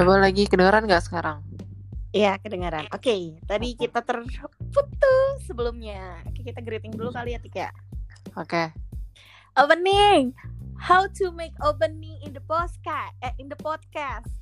[0.00, 1.44] Coba lagi kedengeran nggak sekarang?
[2.16, 2.88] Iya, kedengaran.
[2.88, 6.24] Oke, tadi kita terputus sebelumnya.
[6.24, 7.68] Oke, kita greeting dulu kali ya, Tika.
[8.32, 8.72] Oke.
[9.60, 10.32] Opening.
[10.80, 13.12] How to make opening in the podcast?
[13.20, 14.32] Eh, in the podcast.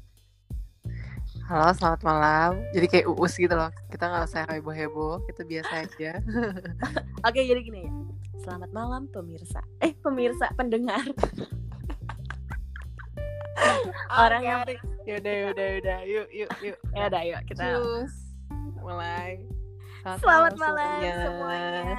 [1.50, 2.62] Halo, selamat malam.
[2.70, 3.74] Jadi kayak uus gitu loh.
[3.90, 6.22] Kita nggak usah heboh-heboh, kita biasa aja.
[7.26, 7.90] Oke, jadi gini ya.
[8.46, 9.58] Selamat malam pemirsa.
[9.82, 11.02] Eh, pemirsa, pendengar.
[14.22, 14.62] Orang yang
[15.08, 15.98] Yaudah, yaudah, yaudah.
[16.04, 16.76] Yuk, yuk, yuk.
[16.92, 17.64] ya udah yuk kita.
[17.80, 18.14] Cus.
[18.76, 19.40] Mulai.
[20.20, 21.96] Selamat malam semuanya.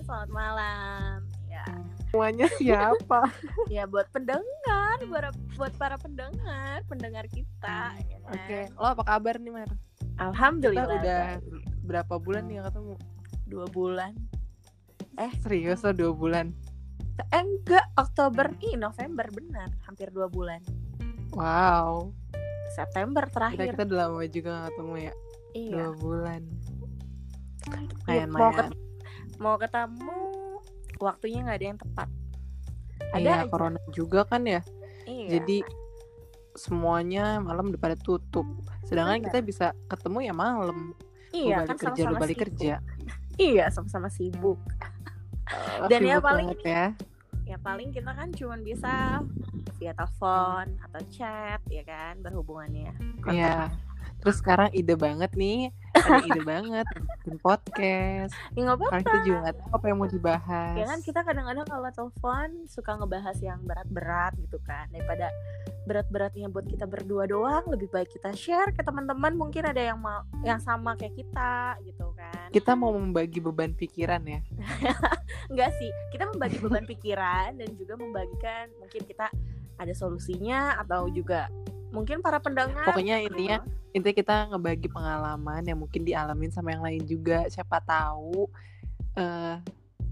[0.00, 1.16] Selamat malam.
[1.54, 1.62] Ya.
[2.10, 3.30] Semuanya siapa?
[3.70, 7.94] ya buat pendengar, buat buat para pendengar, pendengar kita.
[7.94, 8.34] ya kan?
[8.34, 8.58] Oke.
[8.74, 9.70] Lo apa kabar nih, Mer?
[9.70, 10.98] Kita Alhamdulillah.
[10.98, 11.24] udah
[11.86, 12.98] berapa bulan nih ketemu?
[13.46, 14.18] dua bulan.
[15.46, 16.50] Serius lo dua bulan?
[17.30, 20.58] Eh, enggak, Oktober, ih November benar, hampir dua bulan.
[21.34, 22.14] Wow.
[22.70, 23.66] September Kita, terakhir.
[23.70, 25.12] kita udah lama juga gak ketemu ya?
[25.52, 25.70] iya.
[25.72, 26.42] Dua bulan.
[28.04, 28.76] Iya, Lumayan, mau, ket-
[29.36, 30.18] mau ketemu,
[30.98, 32.08] waktunya nggak ada yang tepat.
[33.10, 33.48] Ada Iya, aja.
[33.48, 34.60] corona juga kan ya?
[35.04, 35.28] Iya.
[35.32, 35.58] Jadi
[36.52, 38.44] semuanya malam udah pada tutup.
[38.84, 39.26] Sedangkan Benar.
[39.28, 40.92] kita bisa ketemu ya malam.
[41.30, 42.44] iya Lu balik kan kerja, lu sama-sama balik sibuk.
[42.46, 42.74] kerja.
[43.36, 44.58] Iya, sama-sama sibuk.
[45.80, 46.84] Oh, Dan ya sibuk paling banget ya.
[47.44, 49.18] ya paling kita kan cuman bisa
[49.84, 52.96] via telepon atau chat ya kan berhubungannya
[53.26, 53.68] Iya.
[54.16, 56.86] Terus sekarang ide banget nih, ada ide banget
[57.18, 58.32] bikin podcast.
[58.54, 60.74] ya nggak apa Karena kita juga nggak tahu apa yang mau dibahas.
[60.74, 65.28] ya kan kita kadang-kadang kalau telepon suka ngebahas yang berat-berat gitu kan daripada
[65.84, 70.24] berat-beratnya buat kita berdua doang lebih baik kita share ke teman-teman mungkin ada yang mau
[70.40, 71.52] yang sama kayak kita
[71.84, 74.40] gitu kan Kita mau membagi beban pikiran ya.
[75.52, 79.28] enggak sih kita membagi beban pikiran dan juga membagikan mungkin kita
[79.78, 81.50] ada solusinya atau juga
[81.94, 83.38] mungkin para pendengar Pokoknya gitu.
[83.38, 83.56] intinya
[83.94, 87.46] intinya kita ngebagi pengalaman yang mungkin dialamin sama yang lain juga.
[87.46, 88.50] Siapa tahu
[89.14, 89.56] eh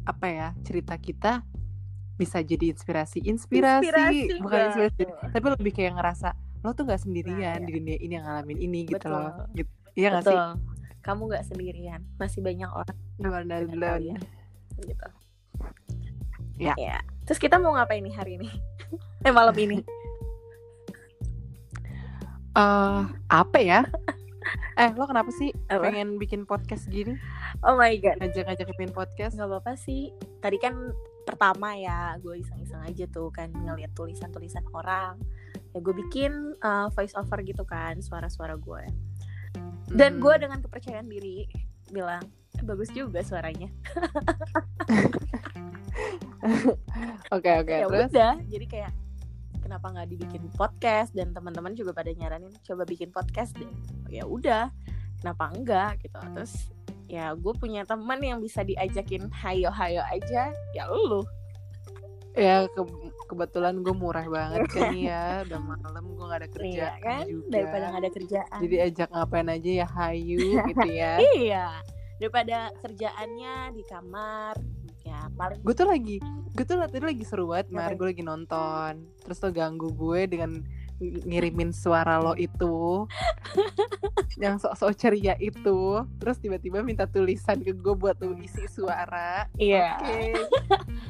[0.03, 1.43] apa ya cerita kita
[2.15, 3.19] bisa jadi inspirasi.
[3.27, 5.29] Inspirasi, Inspirasi, bukan inspirasi, betul.
[5.35, 6.29] tapi lebih kayak ngerasa
[6.63, 9.19] lo tuh nggak sendirian Nah, di dunia ini yang ngalamin ini gitu Betul.
[9.19, 9.35] loh.
[9.51, 9.71] Gitu.
[9.99, 10.39] Iya nggak sih?
[11.03, 12.01] Kamu nggak sendirian.
[12.23, 15.09] Masih banyak orang Luar dari gitu.
[16.63, 17.03] Ya.
[17.27, 18.51] Terus kita mau ngapain nih hari ini?
[19.23, 19.79] Eh malam ini.
[22.53, 23.01] Eh,
[23.31, 23.81] apa ya?
[24.77, 25.89] eh, lo kenapa sih Apa?
[25.89, 27.17] pengen bikin podcast gini?
[27.65, 28.19] Oh my god.
[28.21, 29.39] Ngajak-ngajak bikin podcast?
[29.39, 30.13] Nggak apa-apa sih.
[30.43, 30.75] Tadi kan
[31.23, 35.17] pertama ya, gue iseng-iseng aja tuh kan ngeliat tulisan-tulisan orang.
[35.73, 38.85] Ya gue bikin uh, voice over gitu kan, suara-suara gue.
[39.93, 40.23] Dan Hmm.
[40.25, 41.47] gue dengan kepercayaan diri
[41.89, 42.25] bilang,
[42.59, 43.69] "Eh, bagus juga suaranya.
[47.31, 48.91] Oke oke ya terus udah jadi kayak
[49.73, 51.17] kenapa nggak dibikin podcast?
[51.17, 53.73] Dan teman-teman juga pada nyaranin coba bikin podcast deh.
[54.13, 54.69] Ya udah
[55.25, 56.21] kenapa enggak gitu.
[56.21, 56.69] Terus
[57.09, 61.25] ya gue punya teman yang bisa diajakin hayo hayo aja ya lu.
[62.37, 65.41] Ya ke- kebetulan gue murah banget kan ya.
[65.49, 67.25] Udah malam gue gak ada iya kerjaan kan?
[67.25, 67.49] juga.
[67.49, 68.59] Daripada nggak ada kerjaan.
[68.61, 71.13] Jadi ajak ngapain aja ya hayu gitu ya.
[71.41, 71.67] Iya.
[72.21, 74.55] Daripada kerjaannya di kamar
[75.37, 76.17] paling gue tuh lagi
[76.53, 77.91] gue tuh tadi lagi seru banget mar.
[77.97, 79.09] Gue lagi nonton.
[79.25, 80.61] Terus lo ganggu gue dengan
[81.01, 83.09] ng- ngirimin suara lo itu.
[84.43, 86.05] Yang sok-sok ceria itu.
[86.21, 89.49] Terus tiba-tiba minta tulisan ke gue buat lo isi suara.
[89.57, 89.97] Iya.
[89.97, 90.23] Oke.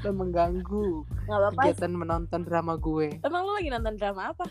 [0.06, 0.86] Lo mengganggu
[1.26, 3.18] kegiatan menonton drama gue.
[3.26, 4.46] Emang lu lagi nonton drama apa?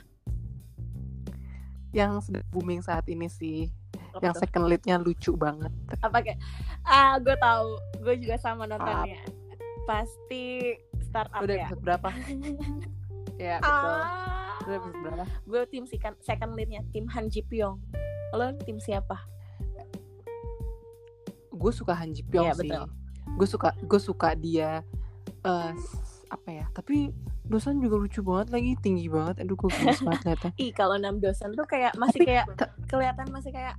[1.95, 3.71] Yang sedang booming saat ini sih.
[4.11, 4.43] Apa yang tuh?
[4.43, 5.71] second leadnya lucu banget.
[6.03, 6.39] Apa kayak
[6.83, 7.79] ah gue tahu.
[8.03, 9.23] Gue juga sama nontonnya
[9.83, 11.65] pasti startup udah ya.
[11.65, 12.09] episode berapa?
[13.37, 13.89] Ya betul.
[13.89, 15.25] Ah udah berapa?
[15.43, 17.81] Gue tim second second leadnya tim Han Ji Pyong.
[18.31, 19.17] Lo tim siapa?
[21.51, 22.69] Gue suka Han Ji Pyong Iya, sih.
[23.31, 24.85] gue suka gue suka dia
[25.41, 27.09] eh s- apa ya tapi
[27.43, 29.41] dosen juga lucu banget lagi tinggi banget.
[29.41, 32.45] Aduh gue gemes banget liatnya ih kalau enam dosen tuh kayak masih Tapi kayak
[32.85, 33.75] kelihatan masih kayak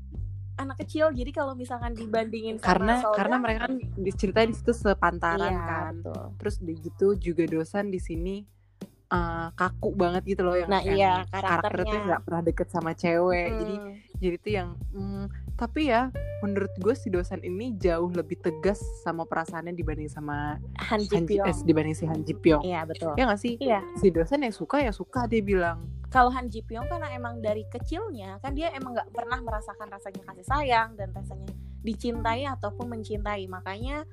[0.62, 5.48] anak kecil jadi kalau misalkan dibandingin sama karena karena mereka kan diceritanya di situ sepantaran
[5.48, 5.94] iya, kan.
[5.98, 6.24] betul.
[6.36, 8.36] terus di gitu juga dosen di sini
[9.08, 12.06] eh, kaku banget gitu loh yang Nah, yang iya, karakternya tuh karakternya.
[12.06, 13.48] nggak pernah deket sama cewek.
[13.52, 16.08] Jadi Hmm, jadi tuh yang mm, tapi ya
[16.40, 21.24] menurut gue si dosen ini jauh lebih tegas sama perasaannya dibanding sama Han Ji Han
[21.24, 21.46] Ji, Pyong.
[21.46, 22.62] eh, dibanding si Han Ji Pyong.
[22.62, 23.12] Iya betul.
[23.14, 23.54] Ya nggak sih?
[23.58, 23.80] Iya.
[23.94, 27.64] Si dosen yang suka ya suka dia bilang kalau Han Ji Pyong karena emang dari
[27.66, 31.48] kecilnya kan dia emang nggak pernah merasakan rasanya kasih sayang dan rasanya
[31.80, 33.48] dicintai ataupun mencintai.
[33.48, 34.04] Makanya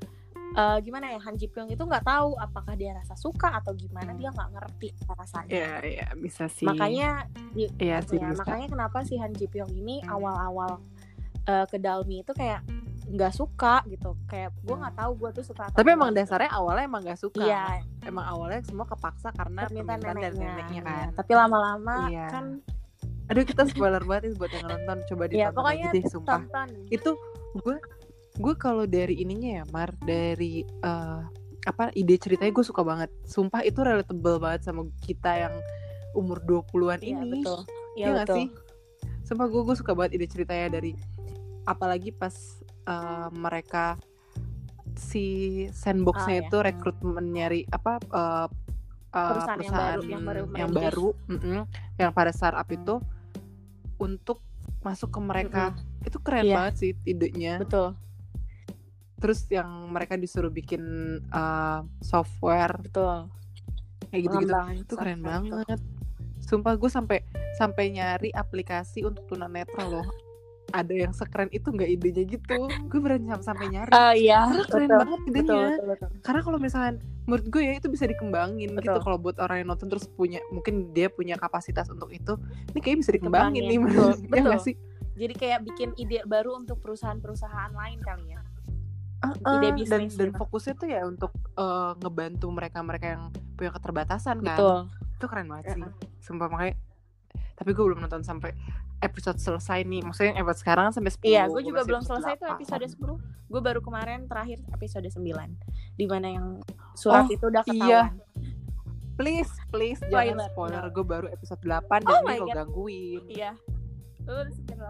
[0.50, 4.16] eh, gimana ya Han Ji Pyong itu nggak tahu apakah dia rasa suka atau gimana
[4.16, 5.52] dia nggak ngerti rasanya.
[5.52, 6.66] Ya ya bisa sih.
[6.66, 8.42] Makanya di- Iya sih ya, bisa.
[8.42, 10.80] makanya kenapa si Han Ji Pyong ini awal-awal
[11.50, 12.62] eh, ke Dalmi itu kayak
[13.10, 14.14] nggak suka gitu.
[14.26, 16.30] Kayak gue nggak tahu gue tuh suka tapi emang enggak.
[16.30, 17.42] dasarnya awalnya emang gak suka.
[17.42, 17.82] Iya.
[18.06, 22.28] Emang awalnya semua kepaksa karena permintaan permintaan dari neneknya, neneknya Iya, kan tapi lama-lama Iya.
[22.30, 22.46] kan
[23.26, 24.98] aduh kita spoiler banget buat yang nonton.
[25.06, 26.32] Coba ya ditonton pokoknya aja deh sumpah.
[26.38, 27.10] tonton itu
[27.58, 27.76] gue
[28.40, 31.22] gue kalau dari ininya ya Mar dari eh,
[31.66, 33.10] apa ide ceritanya gue suka banget.
[33.26, 35.54] Sumpah itu relatable banget sama kita yang
[36.14, 37.42] umur 20-an Iya, ini.
[37.42, 37.60] betul.
[37.94, 38.38] Iya Iya nggak betul.
[38.38, 38.48] sih?
[39.26, 40.94] Sumpah gue gue suka banget ide ceritanya dari
[41.70, 42.34] apalagi pas
[42.90, 44.02] eh, mereka
[44.98, 45.26] si
[45.72, 48.48] sandboxnya Ah, itu rekrutmen nyari apa eh,
[49.14, 51.60] eh, Perusahaan yang baru, yang baru yang baru, mm-mm,
[52.02, 52.98] yang pada startup itu
[54.02, 54.42] untuk
[54.82, 55.64] masuk ke mereka.
[56.02, 56.56] Itu keren Iya.
[56.56, 57.62] banget sih idenya.
[57.62, 57.94] Betul.
[59.20, 60.82] Terus yang mereka disuruh bikin
[61.30, 63.28] uh, software betul.
[64.10, 65.80] kayak gitu-gitu Pengembangan itu keren banget.
[66.40, 67.20] Sumpah gue sampai
[67.60, 70.08] sampai nyari aplikasi untuk tunanetra loh
[70.72, 72.60] ada yang sekeren itu nggak idenya gitu.
[72.90, 73.92] Gue berani sam- sampai nyari.
[73.92, 74.46] Ah, iya.
[74.48, 75.44] Karena keren betul banget idenya.
[75.44, 76.10] betul betul betul.
[76.22, 76.96] Karena kalau misalkan
[77.30, 79.06] menurut gue ya itu bisa dikembangin gitu Betul.
[79.06, 82.34] kalau buat orang yang nonton terus punya mungkin dia punya kapasitas untuk itu.
[82.74, 84.62] Ini kayaknya bisa dikembangin nih menurut betul, ya betul.
[84.66, 84.76] sih?
[85.20, 88.42] Jadi kayak bikin ide baru untuk perusahaan-perusahaan lain kali ya.
[89.20, 90.40] Ah, Ide ah, dan bisnis dan gitu.
[90.40, 93.24] fokusnya tuh ya untuk eh, ngebantu mereka mereka yang
[93.60, 94.56] punya keterbatasan kan.
[94.56, 94.78] Betul.
[95.20, 95.84] Itu keren banget sih
[96.24, 96.80] sumpah makanya.
[97.60, 98.56] Tapi gue belum nonton sampai
[99.00, 100.02] episode selesai nih.
[100.02, 102.56] Maksudnya episode sekarang kan sampai 10 Iya, gue juga belum selesai tuh 8.
[102.56, 105.24] episode 10 Gue baru kemarin terakhir episode 9
[105.96, 106.48] Di mana yang
[106.94, 108.12] surat Oh, itu udah iya.
[108.12, 108.16] ketahuan.
[109.16, 110.90] Please please Spoiler, jangan spoiler no.
[110.90, 113.24] gue baru episode 8 Oh dan my ini lo gangguin.
[113.28, 113.52] Iya.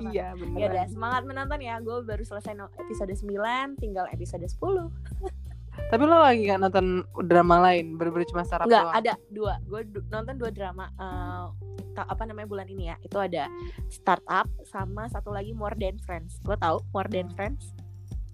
[0.03, 0.67] Iya Ya beneran.
[0.67, 1.79] udah, semangat menonton ya.
[1.79, 4.51] Gue baru selesai episode 9 Tinggal episode 10
[5.89, 6.85] tapi lo lagi gak nonton
[7.23, 7.93] drama lain?
[7.93, 8.95] Bener-bener cuma startup Enggak, doang?
[8.95, 9.53] ada dua.
[9.63, 11.45] Gue du- nonton dua drama eh,
[11.91, 12.97] ta- Apa namanya bulan ini ya.
[12.99, 13.49] Itu ada
[13.87, 16.37] Startup Sama satu lagi More Than Friends.
[16.39, 17.73] Gue tahu More Than Friends.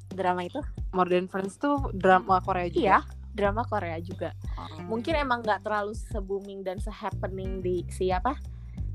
[0.09, 0.59] Drama itu?
[0.91, 2.79] More Than Friends tuh drama Korea juga?
[2.81, 2.97] Iya
[3.31, 4.31] Drama Korea juga.
[4.55, 4.87] Oh.
[4.87, 8.39] mungkin emang nggak terlalu se-booming dan se-happening di siapa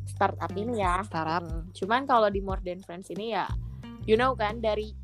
[0.06, 1.00] startup ini ya.
[1.02, 1.44] startup.
[1.44, 3.44] Hmm, Cuman kalau di More Than Friends ini ya,
[4.02, 4.96] you know kan dari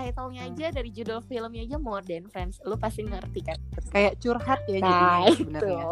[0.00, 3.58] title-nya aja, dari judul filmnya aja More Than Friends, lu pasti ngerti kan?
[3.90, 5.44] kayak curhat ya Nah, itu.
[5.44, 5.84] sebenarnya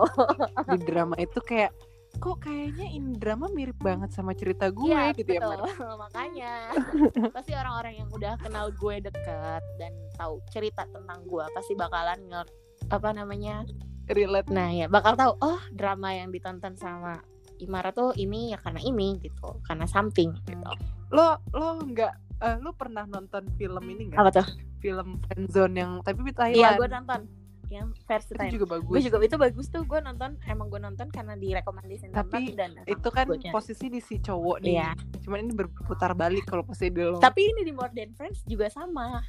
[0.66, 1.70] di drama itu kayak
[2.16, 5.54] kok kayaknya ini drama mirip banget sama cerita gue Iya, gitu ya betul.
[5.54, 5.68] Mar?
[6.06, 6.52] Makanya
[7.36, 12.54] pasti orang-orang yang udah kenal gue deket dan tahu cerita tentang gue pasti bakalan ngerti
[12.88, 13.62] apa namanya
[14.08, 17.20] relate Nah ya bakal tahu oh drama yang ditonton sama
[17.58, 20.70] Imara tuh ini ya karena ini gitu karena something gitu.
[21.10, 24.46] lo lo nggak eh, lo pernah nonton film ini nggak Apa tuh?
[24.78, 27.20] film Friendzone yang tapi di Thailand Iya gue nonton
[27.68, 31.06] yang versi itu juga bagus Gue juga itu bagus tuh gue nonton emang gue nonton
[31.08, 34.90] karena direkomendasiin Tapi dan itu kan posisi di si cowok nih Iya.
[35.20, 38.66] cuman ini berputar balik kalau posisi di lo Tapi ini di More Than Friends juga
[38.68, 39.20] sama.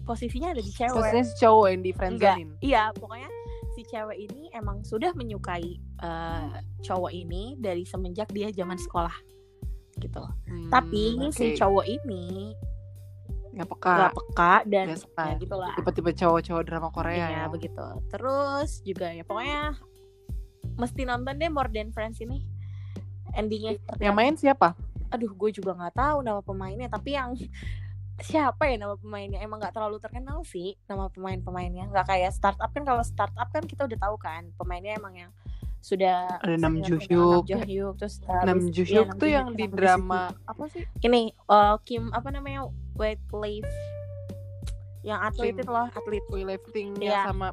[0.00, 0.90] Posisinya ada di cewek.
[0.92, 1.98] posisinya si cowok yang di Enggak.
[1.98, 3.28] friendzonein Iya, pokoknya
[3.70, 5.66] si cewek ini emang sudah menyukai
[5.98, 6.48] eh,
[6.80, 9.14] cowok ini dari semenjak dia zaman sekolah
[10.00, 10.24] gitu.
[10.48, 11.58] Hmm, Tapi si oke.
[11.60, 12.56] cowok ini
[13.50, 15.74] nggak peka nggak peka dan biasa ya gitulah.
[15.74, 17.82] tipe-tipe cowok-cowok drama Korea Iya ya begitu.
[18.06, 19.74] Terus juga ya pokoknya
[20.78, 22.46] mesti nonton deh More Than Friends ini.
[23.34, 24.74] Endingnya yang main siapa
[25.10, 26.86] Aduh, gue juga nggak tahu nama pemainnya.
[26.86, 27.34] Tapi yang
[28.30, 29.42] siapa ya nama pemainnya?
[29.42, 31.90] Emang nggak terlalu terkenal sih nama pemain-pemainnya.
[31.90, 35.30] Nggak kayak startup kan kalau startup kan kita udah tahu kan pemainnya emang yang
[35.80, 37.92] sudah Ada Nam senior- Joo senior, Hyuk.
[37.96, 42.08] Terus uh, Nam Lee- Joo iya, tuh yang di drama apa sih ini uh, Kim
[42.10, 43.72] apa namanya Wycliffe
[45.00, 45.58] yang atlet Kim.
[45.58, 47.08] itu loh atlet weightlifting Iya.
[47.10, 47.48] yang sama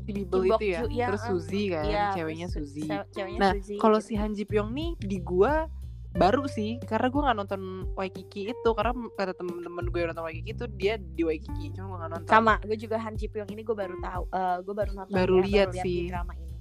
[0.00, 1.28] Bibel itu ya iya, terus eh.
[1.28, 5.66] Suzy kan Iya, ceweknya Suzy ceweknya Nah, kalau si Han Ji Pyong nih di gua
[6.12, 10.48] baru sih karena gua nggak nonton Waikiki itu karena kata temen-temen gue yang nonton Waikiki
[10.48, 13.60] itu dia di Waikiki cuma gua nggak nonton sama gue juga Han Ji Pyong ini
[13.60, 15.98] gue baru tahu eh gue baru nonton Baru ya, lihat di sih.
[16.06, 16.55] drama ini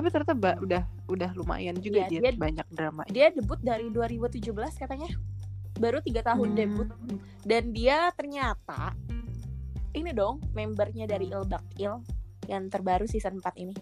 [0.00, 3.86] tapi ternyata ba- udah udah lumayan juga Iya, dia, dia- banyak drama dia debut dari
[3.86, 5.12] 2017 katanya
[5.76, 6.58] baru tiga tahun Hmm.
[6.58, 6.88] debut
[7.44, 8.96] dan dia ternyata
[9.92, 11.44] ini dong membernya dari Hmm.
[11.44, 12.00] Ilbak Il
[12.46, 13.76] yang terbaru season 4 ini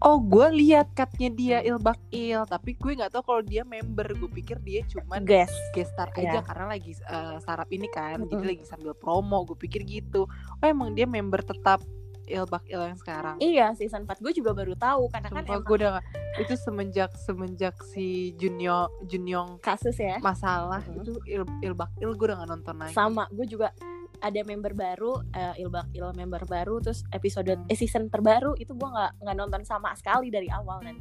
[0.00, 4.08] Oh, gue lihat katnya dia Ilbak Il, tapi gue nggak tahu kalau dia member.
[4.16, 6.34] Gue pikir dia cuman guys guest star Iya.
[6.34, 8.32] aja karena lagi uh, startup ini kan, Mm-mm.
[8.32, 9.44] jadi lagi sambil promo.
[9.44, 10.24] Gue pikir gitu.
[10.24, 11.84] Oh, emang dia member tetap
[12.30, 13.36] Ilbak Il yang sekarang.
[13.38, 15.92] iya season 4 gue juga baru tahu karena kan Sumpah emang gue udah
[16.36, 20.96] itu semenjak semenjak si Junyo Junyong kasus ya masalah Mhm.
[20.98, 22.92] itu Il, Ilbak Il gue udah gak nonton lagi.
[22.92, 23.72] sama gue juga
[24.18, 28.88] ada member baru uh, ilbak il member baru terus episode eh, season terbaru itu gue
[28.88, 30.98] nggak nggak nonton sama sekali dari awal kan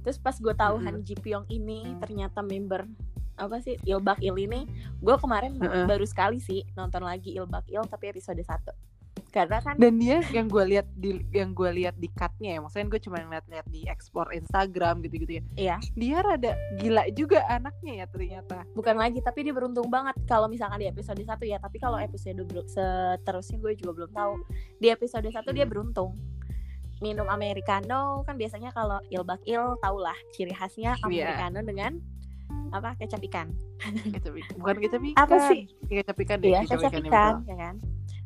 [0.00, 0.86] terus pas gue tahu Mm-mm.
[0.86, 2.86] Han Ji Pyong ini ternyata member
[3.34, 5.82] apa sih ilbak il ini gue kemarin Mm-mm.
[5.84, 8.46] baru sekali sih nonton lagi ilbak il tapi episode 1
[9.30, 12.86] karena kan dan dia yang gue lihat di yang gue lihat di cutnya ya maksudnya
[12.88, 15.76] gue cuma ngeliat-liat di ekspor Instagram gitu-gitu ya Iya.
[15.92, 20.78] dia rada gila juga anaknya ya ternyata bukan lagi tapi dia beruntung banget kalau misalkan
[20.78, 24.32] di episode 1 ya tapi kalau episode seterusnya gue juga belum tahu
[24.78, 25.72] di episode 1 dia Hmm.
[25.72, 26.10] beruntung
[27.00, 31.04] minum americano kan biasanya kalau ilbak il tau lah ciri khasnya Iya.
[31.04, 31.92] americano dengan
[32.70, 33.50] apa kecap ikan
[34.10, 34.56] kecap ikan.
[34.56, 35.66] bukan kecap ikan Apa sih?
[35.84, 37.50] kecap ikan iya deh kecap yang ikan betul.
[37.50, 37.74] ya kan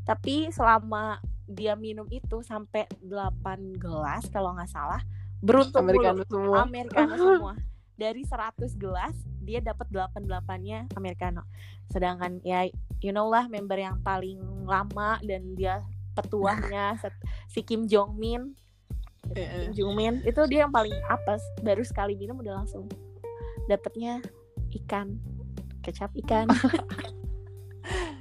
[0.08, 5.04] tapi selama dia minum itu sampai 8 gelas kalau nggak salah
[5.44, 6.56] beruntung americano semua.
[6.64, 7.54] Americano semua.
[7.98, 9.12] Dari 100 gelas
[9.44, 11.44] dia dapat 8 8-nya americano.
[11.92, 12.64] Sedangkan ya
[13.04, 15.84] you know lah member yang paling lama dan dia
[16.16, 16.96] petuahnya
[17.52, 18.56] si Kim Jong Min
[19.36, 21.44] Eh, Kim Jong Min itu dia yang paling apes.
[21.60, 22.88] Baru sekali minum udah langsung
[23.68, 24.24] dapatnya
[24.72, 25.20] ikan
[25.84, 26.48] kecap ikan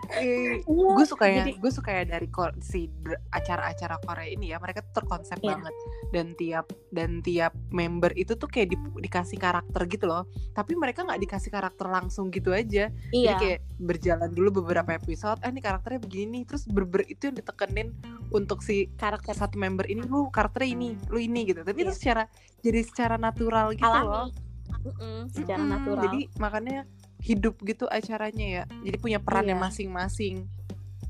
[0.09, 2.87] Iya, gue suka ya jadi- gue suka ya dari ko- si
[3.29, 5.49] acara-acara Korea ini ya mereka tuh terkonsep Iya.
[5.53, 5.73] banget.
[6.07, 10.23] Dan tiap dan tiap member itu tuh kayak di- dikasih karakter gitu loh.
[10.51, 12.87] Tapi mereka nggak dikasih karakter langsung gitu aja.
[13.09, 13.35] Jadi iya.
[13.35, 17.93] kayak berjalan dulu beberapa episode ah ini karakternya begini terus berber itu yang ditekenin
[18.29, 19.29] untuk si karakter.
[19.29, 21.61] satu member ini lu karakternya ini lu ini gitu.
[21.61, 21.97] Tapi itu Iya.
[21.99, 22.23] secara
[22.59, 24.25] jadi secara natural gitu loh.
[24.25, 24.33] Alami
[24.67, 26.03] Mm-mm, secara Mm-mm, natural.
[26.05, 26.79] Jadi makanya
[27.19, 28.63] hidup gitu acaranya ya.
[28.83, 29.63] Jadi punya perannya Iya.
[29.63, 30.45] masing-masing.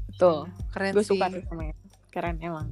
[0.10, 0.48] Betul.
[0.72, 1.86] Keren gue suka tuh sama itu.
[2.10, 2.68] keren emang.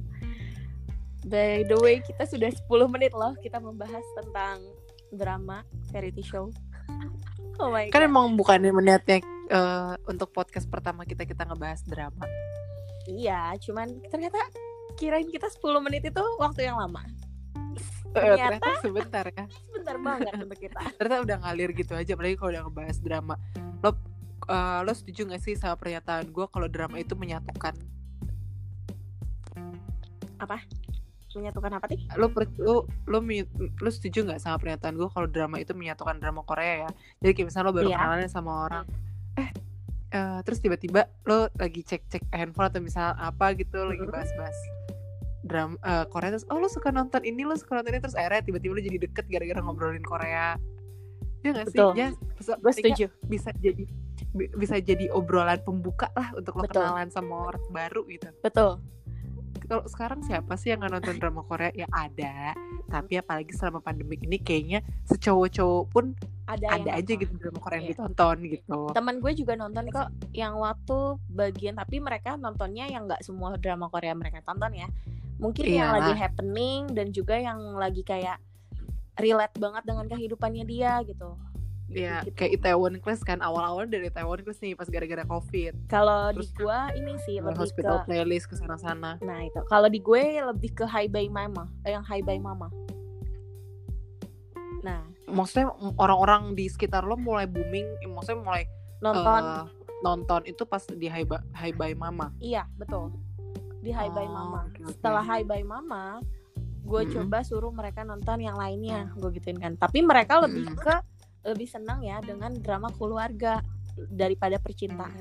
[1.22, 4.62] By the way kita sudah 10 menit loh kita membahas tentang
[5.10, 6.50] drama variety show.
[7.56, 8.12] Oh my kan god.
[8.12, 12.28] emang bukannya niatnya eh, untuk podcast pertama kita kita ngebahas drama.
[13.08, 14.36] Iya cuman ternyata
[15.00, 17.00] kirain kita 10 menit itu waktu yang lama
[18.12, 19.44] Ternyata- ternyata sebentar ya.
[19.66, 20.80] sebentar banget untuk kita.
[20.98, 23.34] Ternyata udah ngalir gitu aja apalagi kalau udah ngebahas drama.
[23.80, 23.90] Lo
[24.46, 27.74] eh, lo setuju gak sih sama pernyataan gue kalau drama itu menyatukan?
[31.36, 32.00] Menyatukan apa sih?
[32.16, 33.18] Lo per, lo lo
[33.60, 36.90] lo setuju nggak sama pernyataan gue kalau drama itu menyatukan drama Korea ya?
[37.20, 37.98] Jadi kayak misalnya lo baru Iya.
[38.00, 38.84] kenalan sama orang
[39.36, 39.50] eh
[40.16, 44.56] eh, terus tiba-tiba lo lagi cek-cek handphone atau misal apa gitu lagi bahas-bahas
[45.46, 48.42] drama eh, Korea terus oh lo suka nonton ini lo suka nonton ini terus akhirnya
[48.42, 50.58] tiba-tiba lo jadi deket gara-gara ngobrolin Korea
[51.40, 51.92] ya nggak sih Betul.
[51.94, 53.84] ya gue ketika setuju bisa jadi
[54.34, 56.82] bi- bisa jadi obrolan pembuka lah untuk lo Betul.
[56.82, 58.82] kenalan sama orang baru gitu betul
[59.66, 62.54] kalau sekarang siapa sih yang nggak nonton drama Korea ya ada
[62.86, 66.14] tapi apalagi selama pandemi ini kayaknya secowok-cowok pun
[66.46, 67.22] ada, ada aja nonton.
[67.22, 67.92] gitu drama Korea yang Iya.
[67.94, 70.98] ditonton gitu teman gue juga nonton kok yang waktu
[71.28, 74.86] bagian tapi mereka nontonnya yang nggak semua drama Korea mereka tonton ya
[75.36, 76.00] mungkin yang Iyalah.
[76.00, 78.40] lagi happening dan juga yang lagi kayak
[79.16, 81.36] relate banget dengan kehidupannya dia gitu.
[81.86, 82.34] Ya Gitu.
[82.34, 85.70] kayak Itaewon Class kan awal-awal dari Itaewon Class nih pas gara-gara covid.
[85.86, 89.16] Kalau di gue ini sih lebih ke hospital playlist ke sana-sana.
[89.22, 89.62] Nah itu.
[89.70, 92.68] Kalau di gue lebih ke Hi Bye Mama eh, yang Hi Bye Mama.
[94.82, 95.02] Nah.
[95.26, 98.62] Maksudnya orang-orang di sekitar lo mulai booming maksudnya mulai
[98.98, 99.42] nonton.
[99.42, 99.64] eh,
[100.02, 102.34] nonton itu pas di Hi Bye, Hi Bye Mama?
[102.38, 103.14] Iya betul
[103.86, 104.82] di Hi Bye Oh, Mama oke.
[104.90, 106.18] setelah Hi Bye Mama
[106.82, 107.14] gue Mm-mm.
[107.14, 110.82] coba suruh mereka nonton yang lainnya gue gituin kan tapi mereka lebih Mm-mm.
[110.82, 110.96] ke
[111.46, 113.62] lebih senang ya dengan drama keluarga
[114.10, 115.14] daripada percintaan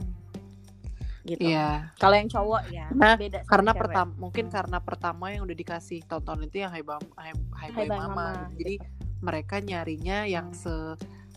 [1.25, 5.57] gitu Iya kalau yang cowok ya Nah, beda karena pertama mungkin karena pertama yang udah
[5.57, 7.33] dikasih tonton itu yang Hai, Hai
[7.69, 8.13] Hai Bye Bye Mama.
[8.13, 8.85] Mama, Jadi gitu.
[9.25, 10.69] mereka nyarinya yang se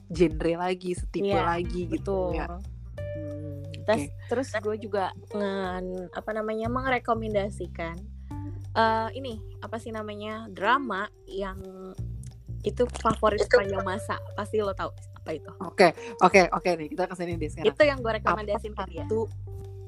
[0.08, 2.46] genre lagi, setipe Iya, lagi gitu betul ya.
[3.96, 7.96] Hmm, terus gue juga ngen, apa namanya merekomendasikan
[8.74, 11.56] eh ini apa sih namanya drama yang
[12.60, 15.88] itu favorit sepanjang masa pasti lo tahu apa itu Oke,
[16.20, 17.68] oke, oke nih kita ke sini deh sekarang.
[17.70, 19.20] itu yang gue Apa rekomendasiin ke dia satu,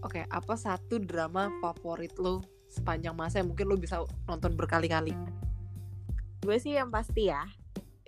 [0.00, 2.40] oke, apa satu drama favorit lo
[2.70, 5.12] sepanjang masa yang mungkin lo bisa nonton berkali-kali?
[6.40, 7.44] gue sih yang pasti ya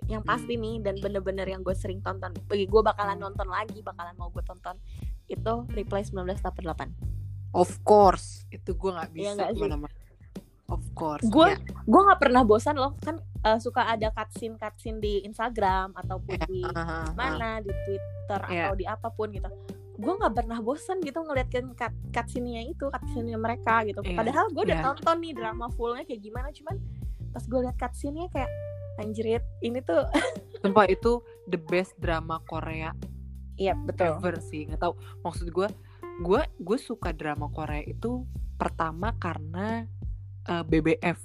[0.09, 0.31] yang Hmm.
[0.35, 4.27] pasti nih dan bener-bener yang gue sering tonton bagi gue bakalan nonton lagi bakalan mau
[4.27, 4.75] gue tonton
[5.25, 6.91] itu Reply 1988
[7.51, 9.93] Of course, itu gue nggak Iya bisa ke mana-mana.
[10.65, 11.21] Of course.
[11.23, 11.61] Gue- ya.
[11.83, 16.45] gue nggak pernah bosan loh kan eh, suka ada cutscene cutscene di Instagram ataupun Ya,
[16.45, 17.05] di ah, ah.
[17.13, 18.63] mana di Twitter Iya.
[18.65, 19.45] atau di apa pun gitu
[19.93, 24.63] gue nggak pernah bosan gitu ngeliatin cut cutscene-nya itu cutscene mereka gitu Iya, padahal gue
[24.65, 24.85] udah iya.
[24.89, 26.75] tonton nih drama fullnya kayak gimana cuman
[27.29, 28.49] pas gue liat cutscene-nya kayak
[28.95, 30.09] anjrit ini tuh
[30.57, 32.97] Sumpah itu the best drama Korea
[33.57, 34.17] iya betul.
[34.19, 34.93] Ever sih nggak tahu.
[35.21, 35.67] Maksud gue
[36.21, 38.25] gue gue suka drama Korea itu
[38.57, 39.89] pertama karena
[40.45, 41.19] eh, BBF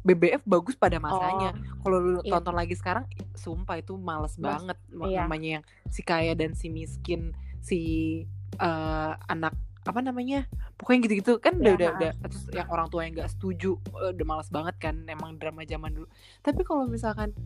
[0.00, 1.52] BBF bagus pada masanya.
[1.84, 2.32] Kalau lu iya.
[2.38, 3.04] tonton lagi sekarang
[3.36, 4.78] sumpah itu males Mas- banget.
[4.96, 5.18] Iya.
[5.24, 7.80] namanya yang si kaya dan si miskin si
[8.56, 10.44] eh, anak apa namanya
[10.76, 11.32] pokoknya gitu-gitu.
[11.40, 12.12] Kan udah Iya, udah udah.
[12.24, 15.92] Terus yang orang tua yang nggak setuju eh, udah males banget kan emang drama zaman
[15.92, 16.08] dulu.
[16.40, 17.36] Tapi kalau misalkan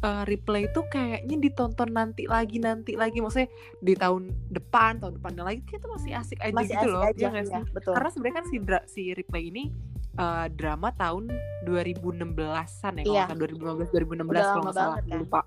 [0.00, 5.44] eh, replay itu kayaknya ditonton nanti lagi nanti lagi maksudnya di tahun depan tahun depannya
[5.44, 7.62] lagi kayak itu masih asik aja masih gitu asik loh aja iya ya, sih?
[7.70, 9.64] betul karena sebenarnya kan si dra- si replay ini
[10.12, 11.28] eh, drama tahun
[11.64, 13.24] 2016-an ya kalau Iya.
[13.26, 15.18] salah 2015 2016 Udah kalau nggak salah kan.
[15.18, 15.40] lupa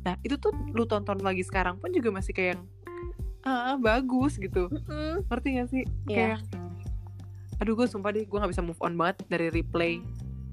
[0.00, 2.62] nah itu tuh lu tonton lagi sekarang pun juga masih kayak yang
[3.40, 5.24] ah bagus gitu Mm-mm.
[5.26, 6.36] ngerti gak sih Iya.
[6.36, 6.40] kayak
[7.56, 10.00] aduh gue sumpah deh gue nggak bisa move on banget dari replay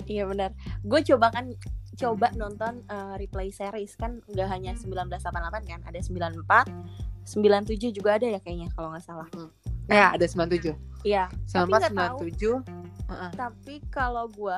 [0.03, 0.55] Iya benar.
[0.81, 1.51] Gue coba kan
[1.97, 6.69] coba nonton eh, replay series kan nggak hanya 1988 kan, ada 94,
[7.25, 9.27] 97 juga ada ya kayaknya kalau nggak salah.
[9.87, 11.31] ya ada 97 Iya.
[11.47, 12.17] Tapi nggak tahu.
[12.27, 13.31] 1997 Heeh.
[13.33, 14.57] Tapi kalau gue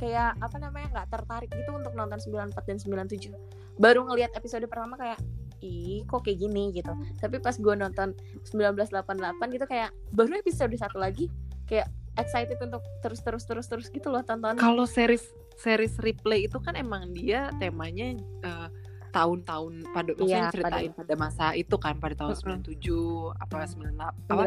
[0.00, 3.30] kayak apa namanya nggak tertarik gitu untuk nonton 94 dan 97.
[3.76, 5.20] Baru ngelihat episode pertama kayak
[5.60, 6.90] ih kok kayak gini gitu.
[7.20, 8.16] Tapi pas gue nonton
[8.48, 11.28] 1988 gitu kayak baru episode satu lagi
[11.68, 11.86] kayak
[12.16, 14.56] excited untuk terus terus terus terus gitu loh tonton.
[14.56, 18.68] kalau series series replay itu kan emang dia temanya eh,
[19.10, 22.64] tahun-tahun pada maksudnya Iya, ceritain pada, masa itu kan pada tahun Mm-mm.
[22.64, 24.42] 97 apa 98 apa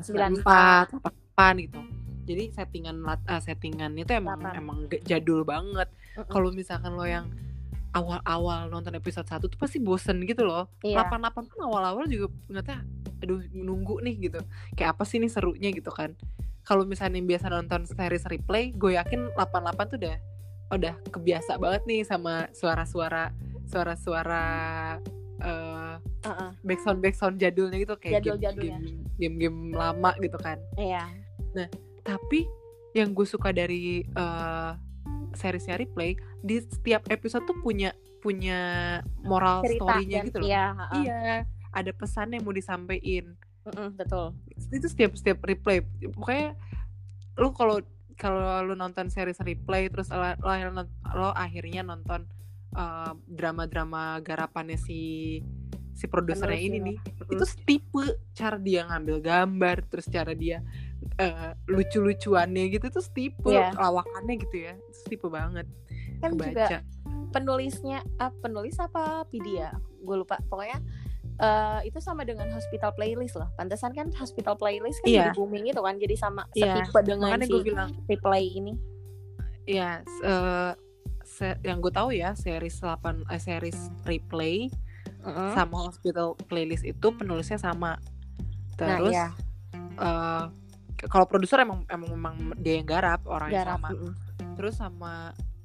[0.00, 1.04] 98 94
[1.36, 1.80] 88 gitu
[2.22, 4.52] jadi settingan lat- eh, settingan itu emang Delapan.
[4.56, 6.26] emang ge- jadul banget Mm-mm.
[6.26, 7.28] kalau misalkan lo yang
[7.90, 11.02] awal-awal nonton episode 1 tuh pasti bosen gitu loh Iya.
[11.02, 12.86] 88 pun awal-awal juga ngeliatnya
[13.20, 14.40] aduh nunggu nih gitu
[14.72, 16.14] kayak apa sih nih serunya gitu kan
[16.62, 19.44] kalau misalnya yang biasa nonton series replay gue yakin 88
[19.86, 20.16] tuh udah
[20.70, 23.34] udah kebiasa banget nih sama suara-suara
[23.66, 24.46] suara-suara
[25.40, 26.50] eh Heeh.
[26.60, 28.78] backsound backsound jadulnya gitu kayak game- Jadul-jadulnya.
[28.78, 31.08] game game game lama gitu kan Iya.
[32.00, 32.44] tapi
[32.92, 34.72] yang gue suka dari eh
[35.32, 38.58] seriesnya replay di setiap episode tuh punya punya
[39.20, 41.00] moral story-nya gitu loh Iya, heeh.
[41.00, 41.20] iya
[41.70, 44.34] ada pesan yang mau disampaikan Mm-mm, betul.
[44.68, 45.80] itu setiap setiap replay
[46.10, 46.52] pokoknya
[47.36, 47.78] lu kalau
[48.20, 52.28] kalau lu nonton series replay terus lo, lo, akhirnya- lo akhirnya nonton
[52.76, 55.40] uh, drama-drama garapannya si
[55.96, 56.96] si produsernya ini nih
[57.28, 58.04] itu tipe
[58.36, 60.60] cara dia ngambil gambar terus cara dia
[61.20, 63.72] uh, lucu-lucuannya gitu itu tipe Iya.
[63.76, 65.64] lawakannya gitu ya itu tipe banget
[66.20, 66.78] Kan juga kebaca
[67.30, 69.22] penulisnya ah, penulis apa
[69.62, 69.70] ya?
[70.02, 70.42] Gue lupa.
[70.50, 70.82] Pokoknya
[71.40, 73.48] eh, itu sama dengan hospital playlist loh.
[73.54, 75.20] Pantesan kan hospital playlist kan Iya.
[75.22, 78.72] jadi booming itu kan jadi sama Iya, setipe dengan makanya si gue bilang replay ini.
[79.64, 80.72] ya s- eh,
[81.22, 84.66] se- yang gue tahu ya series 8 eh, series replay
[85.20, 85.52] Mm-mm.
[85.52, 87.96] sama hospital playlist itu penulisnya sama
[88.76, 89.28] Nah, terus iya.
[89.96, 90.44] eh,
[91.06, 93.78] kalau produser emang emang memang dia yang garap orang yang Garap.
[93.78, 94.12] sama mm-mm.
[94.54, 95.12] terus sama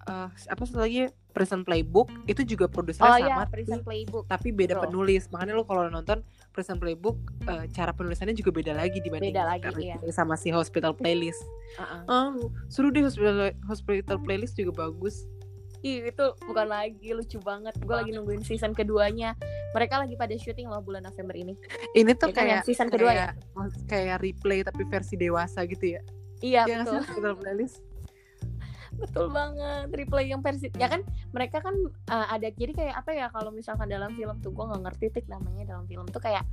[0.05, 4.23] eh, apa satu lagi Prison Playbook itu juga Oh produsernya iya, sama Prison tapi, Playbook.
[4.31, 4.83] tapi beda Betul.
[4.87, 9.43] penulis makanya lo kalau nonton Prison Playbook eh, cara penulisannya juga beda lagi dibanding Beda
[9.43, 9.99] lagi, iya.
[10.09, 11.43] sama si Hospital Playlist
[11.75, 12.01] Heeh.
[12.07, 12.31] ah
[12.71, 15.27] seru deh Hospital Hospital Playlist juga bagus
[15.85, 17.77] Ih, itu bukan lagi lucu banget.
[17.77, 19.37] Gue lagi nungguin season keduanya.
[19.69, 21.53] Mereka lagi pada syuting loh bulan November ini.
[21.93, 23.29] ini tuh Ya kan, kayak season kedua ya?
[23.37, 26.01] kayak, kayak replay tapi versi dewasa gitu ya
[26.41, 26.97] Iya, Iya sih betul.
[26.99, 27.75] Hospital Playlist
[28.95, 29.91] Betul banget.
[29.91, 31.03] Replay yang versi ya kan
[31.35, 31.75] mereka kan
[32.09, 35.25] uh, ada jadi kayak apa ya kalau misalkan dalam film tuh gue nggak ngerti tik
[35.27, 36.47] namanya dalam film tuh kayak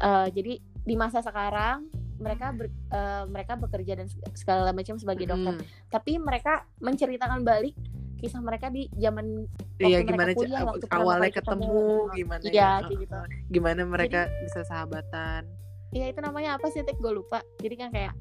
[0.00, 1.88] uh, jadi di masa sekarang
[2.20, 5.56] mereka ber, uh, mereka bekerja dan seg- segala macam sebagai dokter.
[5.56, 5.64] Hmm.
[5.88, 7.72] Tapi mereka menceritakan balik
[8.20, 9.48] kisah mereka di zaman
[9.80, 11.40] Iya gimana mereka kuliah, waktu awalnya ketemu.
[11.40, 11.80] ketemu,
[12.12, 13.20] gimana Iya, ya, gitu.
[13.48, 15.48] gimana mereka bisa sahabatan.
[15.96, 17.40] Iya itu namanya apa sih tik gue lupa.
[17.64, 18.12] Jadi kan kayak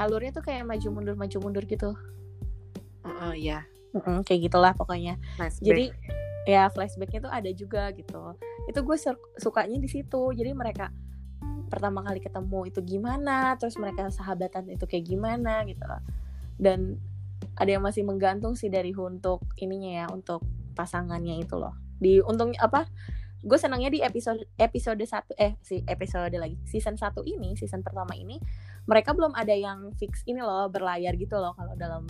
[0.00, 1.92] alurnya tuh kayak maju mundur maju mundur gitu.
[3.06, 3.58] Heeh, iya.
[3.94, 5.16] Mm-mm, kayak gitulah pokoknya.
[5.40, 5.62] Nice.
[5.62, 5.94] jadi
[6.46, 8.38] ya flashbacknya tuh ada juga gitu
[8.70, 8.96] itu gue
[9.42, 10.94] sukanya di situ jadi mereka
[11.66, 15.82] pertama kali ketemu itu gimana terus mereka sahabatan itu kayak gimana gitu
[16.62, 17.02] dan
[17.58, 20.46] ada yang masih menggantung sih dari untuk ininya ya untuk
[20.78, 22.86] pasangannya itu loh di untung apa
[23.42, 28.14] gue senangnya di episode episode satu eh si episode lagi season satu ini season pertama
[28.14, 28.38] ini
[28.86, 32.06] mereka belum ada yang fix ini loh berlayar gitu loh kalau dalam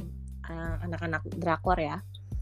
[0.47, 1.99] uh, anak-anak drakor ya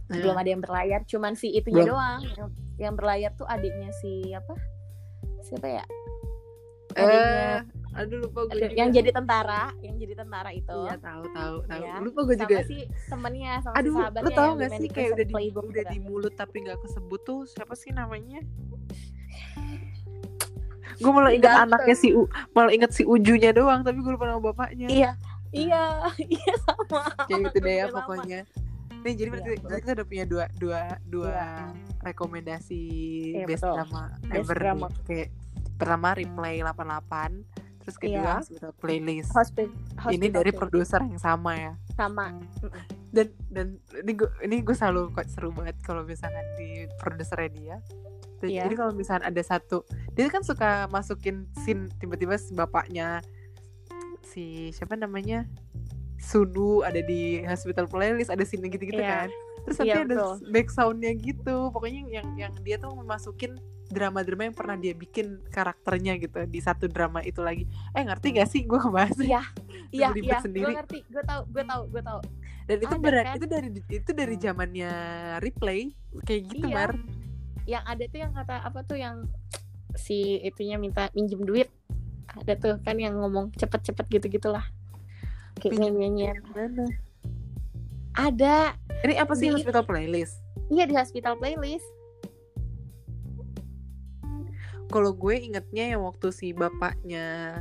[0.07, 0.21] Iya.
[0.21, 1.89] belum ada yang berlayar cuman si Belum.
[1.89, 4.53] doang yang, yang berlayar tuh adiknya si apa
[5.41, 5.85] siapa ya
[6.93, 7.49] Eh, adiknya
[7.95, 8.75] aduh lupa gue juga.
[8.77, 11.81] yang jadi tentara yang jadi tentara itu Iya tahu tahu tahu.
[11.81, 11.95] Ya.
[11.99, 12.59] Lupa gue sama juga.
[12.65, 15.81] si temennya sama Aduh, si sahabatnya lu tau gak sih kayak udah di, udah gitu
[15.85, 16.05] di kan.
[16.05, 18.39] mulut tapi nggak kesebut tuh siapa sih namanya?
[20.95, 21.67] gue malah ingat Ganteng.
[21.67, 25.11] anaknya si U, malah ingat si Ujunya doang tapi gue lupa nama bapaknya Iya,
[25.55, 25.85] iya,
[26.35, 27.01] iya sama.
[27.25, 28.41] kayak gitu deh ya pokoknya
[29.01, 31.49] nih jadi berarti Iya, berarti kita udah punya dua dua dua Iya.
[32.05, 32.83] rekomendasi
[33.35, 33.75] Iya, best betul.
[33.75, 34.87] drama Best ever drama.
[35.05, 35.29] kayak
[35.75, 37.45] pertama replay 88
[37.79, 38.69] terus kedua Iya.
[38.75, 42.33] playlist Hospital, ini dari produser yang sama ya sama.
[43.11, 47.77] dan dan ini gue ini gue selalu kok seru banget kalau misalkan di produsernya dia
[48.37, 48.63] Dan Iya.
[48.65, 53.21] jadi kalau misalkan ada satu dia kan suka masukin scene tiba-tiba bapaknya
[54.25, 55.45] si siapa namanya
[56.17, 59.27] Sunu ada di hospital playlist ada scene gitu-gitu Iya.
[59.27, 59.29] kan
[59.63, 60.35] terus nanti Iya, ada betul.
[60.51, 63.57] back soundnya gitu pokoknya yang yang dia tuh memasukin
[63.87, 68.49] drama-drama yang pernah dia bikin karakternya gitu di satu drama itu lagi eh ngerti gak
[68.49, 69.43] sih gue ngebahas Iya,
[69.95, 70.39] iya, iya.
[70.41, 72.21] Gue ngerti, gue tahu, gue tahu, gue tahu.
[72.65, 73.37] dan itu Ada, berat kan?
[73.37, 74.91] itu dari itu dari zamannya
[75.39, 76.75] replay kayak gitu Iya.
[76.75, 76.91] mar
[77.65, 79.17] Yang ada tuh yang kata apa tuh yang
[79.95, 81.69] si itunya minta minjem duit.
[82.35, 84.65] Ada tuh kan yang ngomong cepet-cepet gitu-gitulah.
[85.57, 86.37] Kayak Pinjem nyanyian.
[86.51, 86.87] Mana?
[88.15, 88.75] Ada.
[89.03, 91.85] ini apa sih Di- hospital playlist Iya di hospital playlist.
[94.87, 97.61] kalau gue ingetnya yang waktu si bapaknya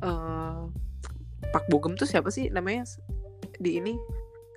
[0.00, 0.60] eh
[1.50, 2.88] Pak Bogem tuh siapa sih namanya
[3.56, 3.94] di ini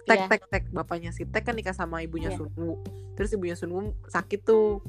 [0.03, 0.27] Tek Iya.
[0.29, 2.39] Tek Tek bapaknya si Tek kan nikah sama ibunya Iya.
[2.39, 2.79] Sunwu
[3.13, 4.79] terus ibunya Sunwu sakit tuh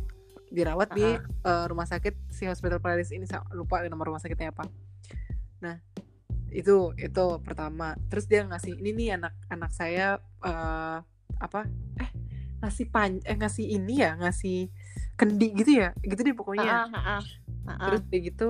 [0.55, 1.19] dirawat di Ah.
[1.21, 4.71] eh, rumah sakit si hospital playlist ini lupa nama rumah sakitnya apa
[5.59, 5.77] nah
[6.55, 10.99] itu itu pertama terus dia ngasih ini nih anak anak saya eh
[11.43, 11.67] apa
[11.99, 12.11] eh
[12.62, 14.71] ngasih pan eh ngasih ini ya ngasih
[15.19, 17.23] kendi gitu ya gitu deh pokoknya ah, ah.
[17.67, 17.79] Ah, ah.
[17.90, 18.49] terus kayak gitu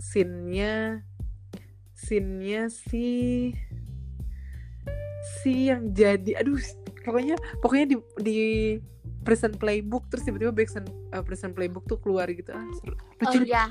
[0.00, 1.04] scene-nya
[1.92, 3.08] scene-nya si
[5.40, 6.56] si yang jadi aduh
[7.04, 8.38] pokoknya pokoknya di di
[9.24, 12.94] prison playbook terus tiba-tiba Backson uh, prison playbook tuh keluar gitu ah seru.
[13.24, 13.64] Oh lucu iya.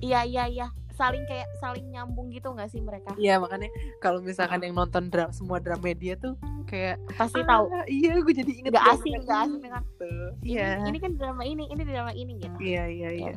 [0.00, 0.66] Iya iya iya.
[0.90, 3.12] Saling kayak saling nyambung gitu gak sih mereka?
[3.16, 7.68] Iya makanya kalau misalkan yang nonton dra semua drama media tuh kayak Pasti tahu.
[7.68, 10.08] "Ah, iya gue jadi inget Gak drama asing, ini." gak asing dengan Gitu.
[10.44, 12.56] ini, iya ini kan drama ini, ini drama ini gitu.
[12.58, 13.32] iya iya iya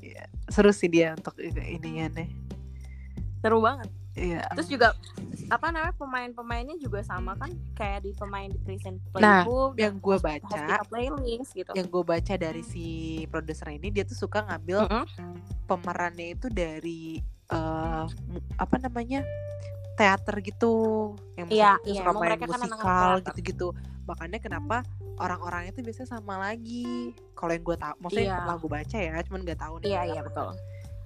[0.00, 2.28] Ya, seru sih dia untuk ini ininya nih
[3.38, 3.88] Seru banget.
[4.20, 4.88] Iya Terus juga
[5.48, 10.16] apa namanya pemain-pemainnya juga sama kan kayak di pemain di Prison Nah, Playbook, yang gue
[10.18, 11.72] baca Playlist gitu.
[11.72, 12.86] yang gue baca dari si
[13.26, 15.04] produser ini dia tuh suka ngambil Mm-mm.
[15.64, 17.22] pemerannya itu dari
[18.26, 19.24] mu- apa namanya
[19.94, 20.72] teater gitu
[21.34, 23.68] yang Iya, musik- iya, suka main kan musikal gitu-gitu
[24.04, 24.76] makanya kenapa
[25.16, 28.36] orang-orang itu biasanya sama lagi kalau yang gue tahu maksudnya Iya.
[28.38, 30.48] pernah gue baca ya cuman nggak tahu nih Iya benar iya betul.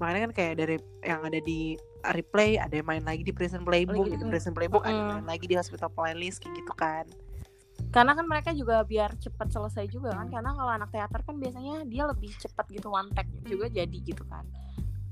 [0.03, 4.03] Makanya kan kayak dari yang ada di replay ada yang main lagi di prison playbook
[4.03, 5.15] Lagi di di- prison playbook ada yang Mm.
[5.17, 7.07] main lagi di hospital playlist kayak gitu kan
[7.89, 10.25] Karena kan mereka juga biar cepat selesai juga kan.
[10.27, 14.25] Karena kalau anak teater kan biasanya dia lebih cepat gitu one take juga jadi gitu
[14.25, 14.49] kan.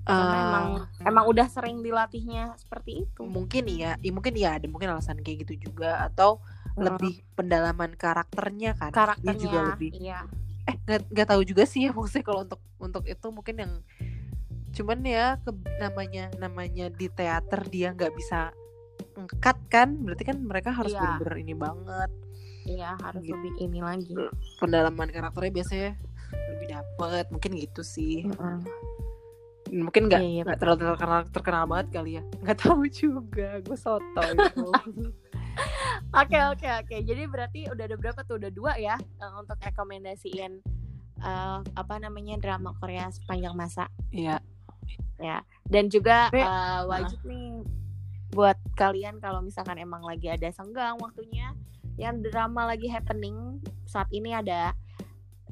[0.00, 0.64] Karena Eh, emang
[1.04, 3.20] emang udah sering dilatihnya seperti itu.
[3.22, 6.40] mungkin iya i- mungkin iya ada mungkin alasan kayak gitu juga atau
[6.74, 10.20] lebih pendalaman karakternya kan karakternya dia juga lebih iya
[10.64, 13.72] eh nggak tahu juga sih ya maksudnya kalau untuk untuk itu mungkin yang
[14.70, 18.54] cuman ya ke, namanya namanya di teater dia nggak bisa
[19.16, 21.00] ngkat kan berarti kan mereka harus Iya.
[21.16, 22.10] bener-bener ini banget
[22.64, 23.32] iya harus Gitu.
[23.32, 24.14] lebih ini lagi
[24.56, 25.90] pendalaman karakternya biasanya
[26.50, 28.58] lebih dapet mungkin gitu sih Mm-mm.
[29.70, 33.76] mungkin nggak Iya, iya, nggak terlalu terkenal terkenal banget kali ya nggak tahu juga gue
[33.76, 34.68] soto gitu.
[36.10, 36.96] Oke oke oke.
[37.02, 38.38] Jadi berarti udah ada berapa tuh?
[38.40, 40.52] Udah dua ya eh, untuk rekomendasiin
[41.20, 43.86] eh, apa namanya drama Korea sepanjang masa.
[44.10, 44.42] Iya
[45.68, 47.62] Dan juga eh, wajib nih
[48.30, 51.52] buat kalian kalau misalkan emang lagi ada senggang waktunya,
[51.98, 54.72] yang drama lagi happening saat ini ada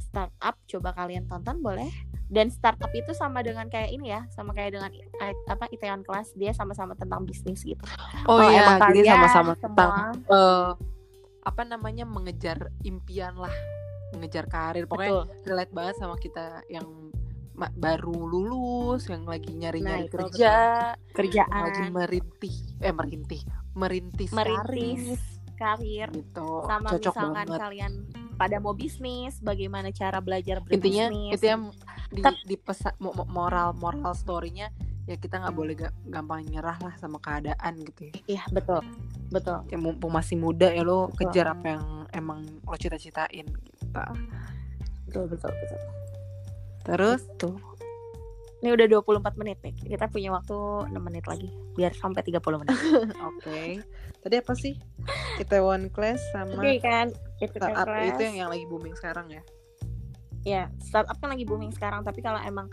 [0.01, 0.57] startup.
[0.67, 1.91] Coba kalian tonton boleh.
[2.29, 4.93] Dan startup itu sama dengan kayak ini ya, sama kayak dengan
[5.49, 7.81] apa Itaewon Class dia sama-sama tentang bisnis gitu.
[8.29, 10.71] oh Kalau iya jadi sama-sama tentang eh,
[11.49, 13.53] apa namanya mengejar impian lah
[14.13, 15.49] mengejar karir pokoknya Betul.
[15.49, 17.08] relate banget sama kita yang
[17.69, 20.53] baru lulus yang lagi nyari-nyari Nah, kerja
[20.95, 21.63] yang kerjaan.
[21.65, 23.43] lagi merintih eh merintih
[23.75, 25.19] merintis, merintis
[25.55, 26.07] karir.
[26.07, 26.09] karir.
[26.15, 26.51] Gitu.
[26.65, 27.59] Sama cocok misalkan banget.
[27.61, 27.93] kalian
[28.35, 31.57] pada mau bisnis bagaimana cara belajar intinya berbisnis intinya
[32.09, 34.71] di, Tep- di pesa- mo- mo- moral moral storynya
[35.05, 38.15] ya kita nggak boleh ga- gampang nyerah lah sama keadaan gitu ya.
[38.29, 38.87] Iya betul.
[39.29, 39.59] Betul.
[39.67, 41.19] Ya mumpung masih muda ya lo Betul.
[41.27, 43.83] kejar apa yang emang lo cita-citain gitu.
[45.05, 45.81] Betul betul betul
[46.85, 47.25] terus?
[47.39, 47.69] Tuh
[48.59, 49.75] ini udah 24 menit nih.
[49.95, 50.57] Kita punya waktu
[50.91, 51.47] 6 menit lagi
[51.79, 52.75] biar sampai 30 menit.
[53.31, 53.79] Oke.
[54.19, 54.75] Tadi apa sih?
[55.39, 57.15] Itaewon Class sama oke kan?
[57.39, 57.87] Itu startup.
[57.87, 58.19] kelas.
[58.19, 59.43] itu yang yang lagi booming sekarang ya?
[60.43, 62.67] Ya startup kan lagi booming sekarang tapi kalau emang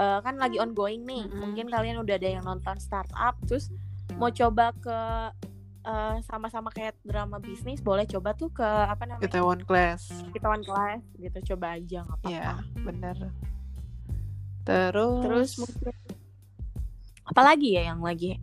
[0.00, 1.28] eh, kan lagi ongoing nih.
[1.28, 1.36] Mm-mm.
[1.36, 3.68] mungkin kalian udah ada yang nonton startup terus
[4.16, 4.98] mau coba ke
[5.86, 9.26] eh, sama-sama kayak drama bisnis boleh coba tuh ke apa namanya?
[9.26, 10.12] Itaewon Class.
[10.36, 12.30] Itaewon Class gitu coba aja nggak apa-apa.
[12.32, 12.52] Ya
[12.84, 13.16] bener.
[14.64, 15.94] Terus terus mungkin
[17.30, 18.42] apalagi ya yang lagi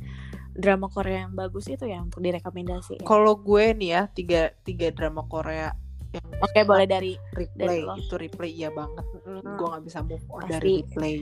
[0.58, 5.22] drama Korea yang bagus itu ya untuk direkomendasi kalau gue nih ya tiga tiga drama
[5.28, 5.76] Korea
[6.16, 7.94] yang oke boleh dari replay dari lo.
[8.00, 9.06] itu replay iya banget.
[9.28, 10.54] Mm, gue nggak bisa move on Pasti.
[10.56, 11.16] dari replay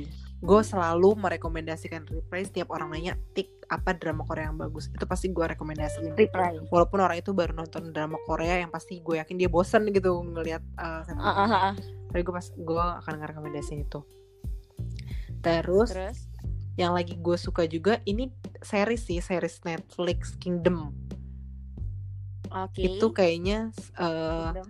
[0.44, 4.92] gue selalu merekomendasikan replay setiap orang nanya tik apa drama Korea yang bagus?
[4.92, 9.18] Itu pasti gue rekomendasiin replay walaupun orang itu baru nonton drama Korea yang pasti gue
[9.18, 11.02] yakin dia bosen gitu ngelihat uh,
[12.12, 14.00] tapi gue pas gue akan ngerekomendasiin itu.
[15.40, 16.20] Terus, terus?
[16.76, 20.92] yang lagi gue suka juga ini series sih series Netflix Kingdom.
[22.52, 22.88] Oke.
[22.88, 24.68] Itu kayaknya uh, Kingdom.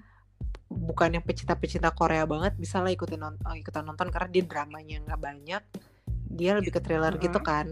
[0.76, 5.00] Bukan yang pecinta-pecinta Korea banget bisa lah ikutin non- uh, ikutan nonton karena dia dramanya
[5.02, 5.62] nggak banyak
[6.30, 7.48] dia lebih ke thriller gitu Mm-mm.
[7.48, 7.66] kan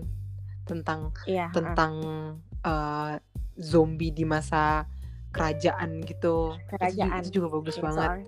[0.63, 1.53] tentang iya ah.
[1.53, 1.93] tentang
[2.63, 3.13] uh,
[3.59, 4.87] zombie di masa
[5.33, 7.25] kerajaan gitu Kerajaan.
[7.25, 8.25] itu, juga bagus Yes, banget sorry.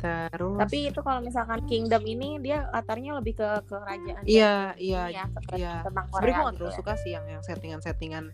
[0.00, 5.24] Terus tapi itu kalau misalkan Kingdom ini dia latarnya lebih ke kerajaan iya iya ya,
[5.28, 5.84] ke- iya.
[5.84, 6.78] tentang sebenarnya gue gak gitu terlalu ya.
[6.80, 8.24] suka sih yang yang settingan-settingan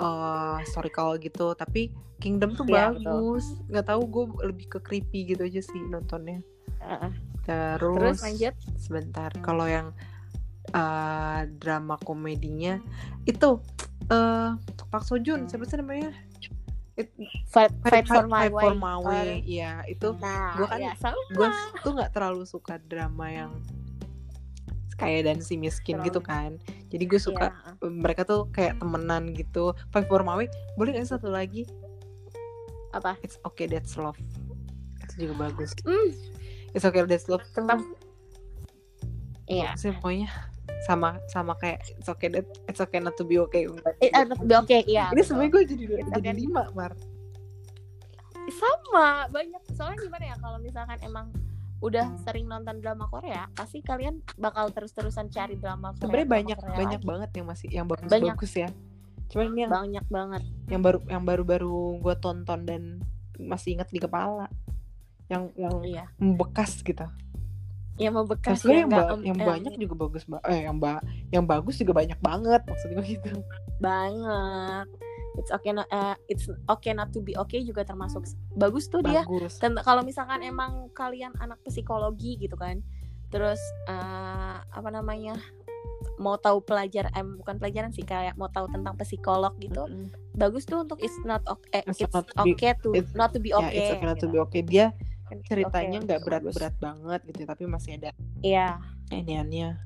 [0.00, 1.52] uh, historical gitu.
[1.52, 3.44] Tapi Kingdom tuh Iya, bagus.
[3.68, 6.40] Nggak tahu gue lebih ke creepy gitu aja sih nontonnya.
[6.80, 7.12] Heeh.
[7.42, 8.54] terus, terus lanjut?
[8.78, 9.90] sebentar kalau yang
[10.70, 12.78] uh, drama komedinya
[13.26, 13.58] itu
[14.10, 14.54] uh,
[14.90, 16.14] Park Seo Joon siapa sih namanya
[16.92, 17.14] It-
[17.48, 19.28] Fight, Fight for My Fight Way for My Way.
[19.32, 21.16] Or- iya itu nah Gua kan- ya, sama.
[21.30, 21.48] gue
[21.80, 23.52] tuh nggak terlalu suka drama yang
[24.94, 26.08] kayak dan si miskin Terlalu.
[26.08, 26.50] gitu kan.
[26.88, 27.88] Jadi gue suka Iya.
[27.88, 29.72] mereka tuh kayak temenan gitu.
[29.88, 31.64] Five for Way boleh sih satu lagi?
[32.92, 33.16] Apa?
[33.20, 34.20] It's Okay That's Love.
[35.02, 35.72] Itu juga bagus.
[35.82, 36.12] Hmm,
[36.70, 37.40] It's Okay That's Love.
[37.50, 37.96] Tentang
[39.46, 39.72] iya.
[39.74, 40.28] Sih pokoknya
[40.82, 44.78] sama sama kayak It's Okay That It's Okay Not to Be Okay Eh, eh, oke
[44.84, 45.26] iya ini betul.
[45.28, 46.34] sebenarnya gue jadi It's jadi Okay.
[46.36, 46.92] lima mar
[48.50, 51.26] sama banyak soalnya gimana ya kalau misalkan emang
[51.78, 56.76] udah sering nonton drama Korea pasti kalian bakal terus-terusan cari drama Korea sebenarnya banyak Korea
[56.76, 57.08] banyak lagi.
[57.08, 58.34] banget yang masih yang bagus Banyak.
[58.34, 58.68] bagus ya
[59.28, 62.82] cuman ini yang banyak banget yang baru yang baru-baru gue tonton dan
[63.36, 64.46] masih ingat di kepala
[65.26, 67.06] yang yang iya membekas gitu
[68.02, 70.92] yang membekas Sebenarnya yang, ba- em- yang em, banyak juga bagus ba- eh yang ba
[71.30, 73.30] yang bagus juga banyak banget maksudnya gitu
[73.78, 74.86] banget
[75.32, 78.20] it's okay not, eh, it's okay not to be okay juga termasuk
[78.52, 82.84] bagus tuh dia bagus Dan kalau misalkan emang kalian anak psikologi gitu kan,
[83.28, 83.56] terus
[83.88, 85.40] eh, apa namanya
[86.20, 90.12] mau tahu pelajar, eh, bukan pelajaran sih kayak mau tahu tentang psikolog gitu, Mm-mm.
[90.34, 93.14] bagus tuh untuk it's not okay, eh, It's it's, not to be- okay to it's-
[93.16, 93.72] not to be ya okay.
[93.72, 94.28] it's okay not to gitu.
[94.28, 95.11] be okay dia be
[95.42, 99.80] ceritanya okay, nggak itu berat-berat banget gitu tapi masih ada Iya, iniannya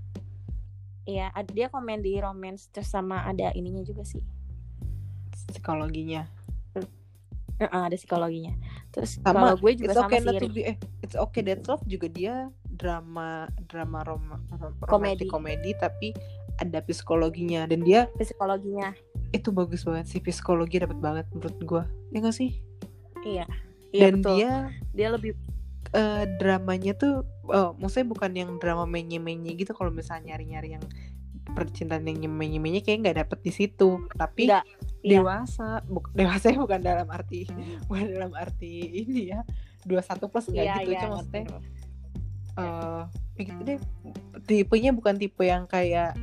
[1.05, 1.31] iya.
[1.31, 4.22] ad- Dia komen di romance terus sama ada ininya juga sih.
[5.46, 6.27] psikologinya
[7.57, 8.53] Heeh, ada psikologinya.
[8.92, 11.16] Terus sama kalau gue juga it's sama okay si not to Ri- be eh it's
[11.16, 12.35] okay that's love juga dia
[12.66, 15.25] drama drama rom rom- Komedi.
[15.25, 16.12] komedi tapi
[16.57, 18.92] ada psikologinya dan dia psikologinya.
[19.33, 22.61] itu bagus banget sih psikologi dapat banget menurut gua ya nggak sih
[23.25, 23.49] Iya.
[23.96, 24.37] Iya dan betul.
[24.37, 24.52] dia
[24.92, 25.32] dia lebih
[25.92, 30.85] eh, dramanya tuh eh, maksudnya bukan yang drama menye-menye gitu kalau misalnya nyari-nyari yang
[31.46, 34.66] percintaan yang menye-menye kayak nggak dapet di situ tapi enggak
[35.00, 35.22] iya.
[35.22, 37.46] dewasa Buk- dewasa bukan dalam arti
[37.87, 39.40] bukan dalam arti ini ya
[39.87, 41.70] 21 plus nggak Iya, gitu iya, cuma maksudnya ngerti.
[42.56, 43.02] eh
[43.37, 43.78] ya gitu deh
[44.48, 46.16] tipenya bukan tipe yang kayak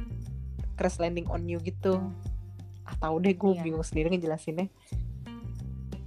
[0.76, 2.02] crash landing on you gitu
[3.00, 3.64] tahu deh gue Iya.
[3.64, 4.68] bingung sendiri ngejelasinnya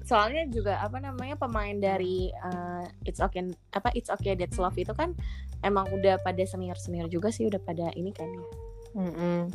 [0.06, 4.94] soalnya juga apa namanya pemain dari uh, It's Okay apa It's Okay That's Love itu
[4.94, 5.12] kan
[5.60, 8.44] emang udah pada senior senior juga sih udah pada ini kan ya.
[8.96, 9.50] Mm-mm.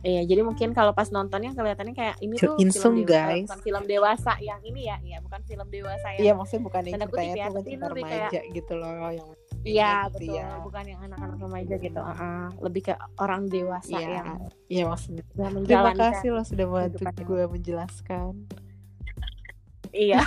[0.00, 3.44] Iya jadi mungkin kalau pas nontonnya kelihatannya kayak ini tuh Insung, film dewa- guys.
[3.44, 6.92] bukan film dewasa yang ini ya, iya bukan film dewasa yang Iya maksudnya bukan yang
[6.98, 9.28] ceritanya ya, tuh cerita remaja gitu loh yang
[9.60, 10.48] Iya gitu betul, ya.
[10.64, 12.00] bukan yang anak-anak remaja gitu.
[12.00, 12.46] Uh-uh.
[12.58, 14.26] Lebih ke orang dewasa Iya, yang
[14.66, 15.22] iya maksudnya.
[15.60, 18.32] Terima kasih lo sudah bantu kehidupan gue menjelaskan.
[19.92, 20.20] Iya.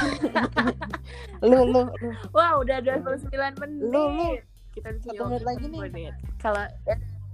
[1.45, 3.89] Lu lu lu Wah udah 29 menit.
[3.89, 4.30] Lu, lu.
[4.71, 6.13] Kita Satu menit lagi nih.
[6.38, 6.63] Kalau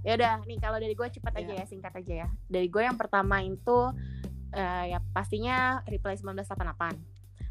[0.06, 1.60] ya udah nih kalau dari gue cepat aja Ya.
[1.60, 2.28] ya singkat aja ya.
[2.48, 3.92] Dari gue yang pertama itu
[4.52, 6.96] eh, ya pastinya Reply 1988.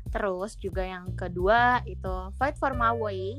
[0.08, 3.38] Terus juga yang kedua itu Fight for My Way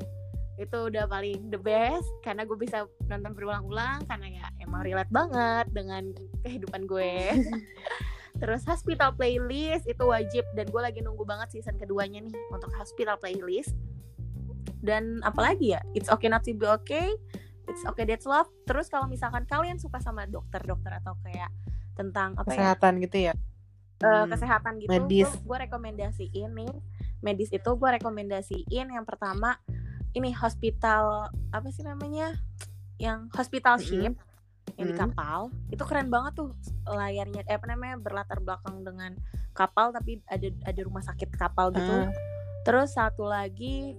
[0.59, 5.67] itu udah paling the best karena gue bisa nonton berulang-ulang karena ya emang relate banget
[5.71, 6.11] dengan
[6.43, 7.15] kehidupan gue.
[8.39, 13.19] Terus Hospital Playlist itu wajib dan gue lagi nunggu banget season keduanya nih untuk Hospital
[13.19, 13.75] Playlist.
[14.79, 17.19] Dan apalagi ya, It's Okay Not to Be Okay
[17.69, 21.53] it's okay that's love terus kalau misalkan kalian suka sama dokter-dokter atau kayak
[21.95, 23.35] tentang apa ya Kesehatan gitu ya.
[23.99, 24.31] Hmm.
[24.31, 25.27] kesehatan gitu medis.
[25.27, 26.71] gue rekomendasiin nih
[27.19, 29.59] medis itu gue rekomendasiin yang pertama
[30.15, 32.31] ini hospital apa sih namanya
[33.03, 34.15] yang hospital ship
[34.79, 35.03] yang di Mm.
[35.11, 36.55] kapal itu keren banget tuh
[36.87, 39.19] layarnya eh, apa namanya berlatar belakang dengan
[39.53, 42.09] kapal tapi ada ada rumah sakit kapal gitu Ah.
[42.63, 43.99] terus satu lagi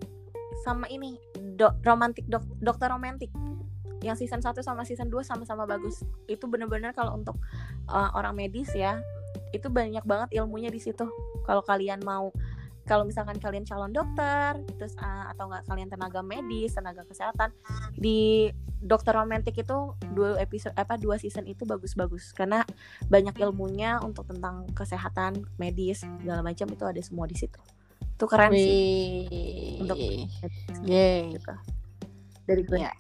[0.64, 1.20] sama ini
[1.56, 3.30] do, romantik dok, dokter romantik
[4.00, 6.00] yang season 1 sama season 2 sama-sama bagus
[6.32, 7.36] itu bener-bener kalau untuk
[7.92, 9.04] uh, orang medis ya
[9.52, 11.04] itu banyak banget ilmunya di situ
[11.44, 12.32] kalau kalian mau
[12.90, 17.54] kalau misalkan kalian calon dokter terus uh, atau enggak kalian tenaga medis tenaga kesehatan
[17.94, 18.50] di
[18.82, 22.66] dokter romantik itu dua episode apa dua season itu bagus-bagus karena
[23.06, 27.62] banyak ilmunya untuk tentang kesehatan medis segala macam itu ada semua di situ
[28.02, 29.86] itu keren sih Wih.
[29.86, 30.00] Untuk-
[30.82, 31.30] Yeay.
[31.38, 31.54] gitu
[32.50, 32.92] dari gue Ya.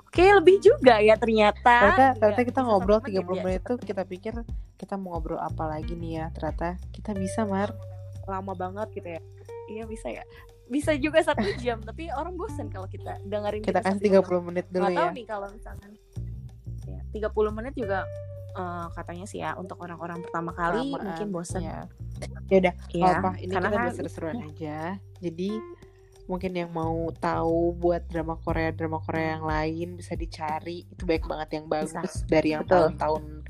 [0.00, 3.62] oke lebih juga ya ternyata Ternyata, Nggak ternyata kita bisa ngobrol sama 30 ya, menit
[3.68, 4.32] tuh kita pikir
[4.76, 6.26] kita mau ngobrol apa lagi nih ya.
[6.36, 7.72] Ternyata kita bisa, Mar.
[8.26, 9.20] Lama banget gitu ya.
[9.70, 10.24] Iya bisa ya.
[10.66, 14.66] Bisa juga satu jam tapi orang bosen kalau kita dengerin Kita kasih sambil 30 menit
[14.70, 15.16] dulu Nggak tahu ya.
[15.16, 15.90] nih kalau misalkan
[16.86, 17.98] ya, 30 menit juga
[18.56, 21.62] eh, katanya sih ya untuk orang-orang pertama kali Kelamaan, mungkin bosen.
[21.62, 21.86] Ya.
[22.48, 24.78] Ya udah, Iya, apa ini karena kita kan seru-seruan aja.
[25.20, 25.50] Jadi
[26.26, 30.82] mungkin yang mau tahu buat drama Korea drama Korea yang lain bisa dicari.
[30.90, 32.26] Itu baik banget yang bagus.
[32.26, 33.46] Dari yang tahun-tahun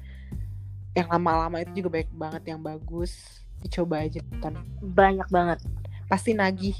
[0.96, 4.22] yang lama-lama itu juga baik banget yang bagus dicoba aja.
[4.30, 5.58] Nonton banyak banget.
[6.06, 6.76] Pasti nagih.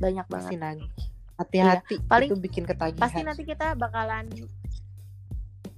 [0.00, 0.82] Banyak pasti banget.
[0.82, 0.90] nagih.
[1.36, 3.02] Hati-hati Paling- itu bikin ketagihan.
[3.02, 4.28] pasti nanti kita bakalan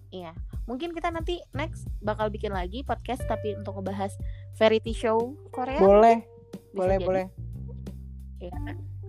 [0.09, 0.31] iya.
[0.65, 4.17] Mungkin kita nanti next bakal bikin lagi podcast tapi untuk ngebahas
[4.57, 5.77] variety show Korea.
[5.77, 6.25] Boleh.
[6.25, 7.07] Bisa boleh jadi.
[7.07, 7.27] boleh.
[8.41, 8.59] Iya.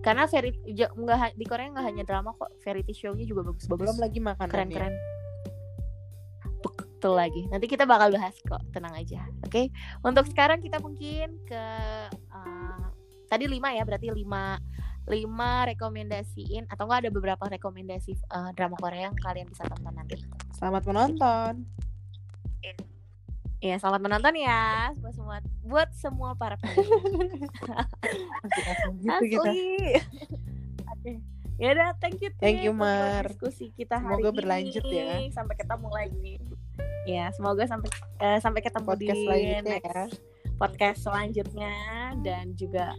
[0.00, 3.82] karena variety nggak di Korea nggak hanya drama kok variety show-nya juga bagus-bagus.
[3.90, 4.52] Belum lagi makanannya.
[4.54, 4.94] Keren-keren
[7.06, 9.70] betul lagi nanti kita bakal bahas kok tenang aja oke
[10.02, 11.64] untuk sekarang kita mungkin ke
[12.34, 12.90] uh,
[13.30, 14.58] tadi lima ya berarti lima
[15.06, 20.18] lima rekomendasiin atau enggak ada beberapa rekomendasi uh, drama Korea yang kalian bisa tonton nanti
[20.58, 21.62] selamat menonton
[23.62, 27.38] ya selamat menonton ya buat semua buat semua para penonton
[28.98, 29.94] gitu kita Asli.
[30.90, 31.12] Oke.
[31.56, 32.28] Ya udah, thank you.
[32.36, 33.24] Thank you, Mar.
[33.24, 34.36] Diskusi kita hari Semoga ini.
[34.36, 35.24] berlanjut ya.
[35.32, 36.34] Sampai ketemu lagi.
[37.06, 40.06] Ya, semoga sampai eh, sampai ketemu podcast di selanjutnya next ya
[40.56, 41.74] podcast selanjutnya.
[42.24, 42.96] Dan juga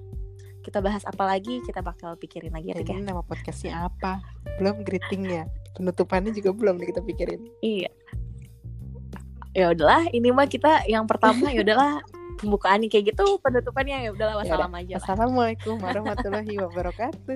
[0.63, 2.95] kita bahas apa lagi kita bakal pikirin lagi ya, ya.
[2.95, 4.21] ini nama podcastnya apa?
[4.61, 7.41] Belum greetingnya penutupannya juga belum nih kita pikirin.
[7.61, 7.91] Iya.
[9.53, 12.01] Ya udahlah, ini mah kita yang pertama ya udahlah.
[12.37, 15.01] Pembukaan nih kayak gitu, penutupannya ya udahlah Ya wassalam aja lah.
[15.01, 17.33] Assalamualaikum warahmatullahi wabarakatuh.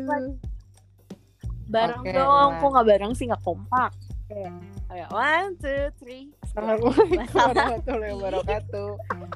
[1.66, 3.26] Bareng Oke, dong, kok nggak bareng sih?
[3.26, 3.90] Nggak kompak.
[4.32, 5.04] Oke, okay.
[5.04, 6.32] okay, one, two, three.
[6.40, 8.90] Assalamualaikum warahmatullahi wabarakatuh.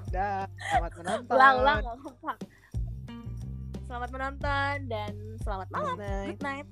[0.08, 1.36] Dah, selamat menonton.
[1.36, 2.40] Ulang, ulang, ulang.
[3.92, 5.12] Selamat menonton dan
[5.44, 6.00] selamat malam.
[6.00, 6.40] Good night.
[6.40, 6.68] Good night.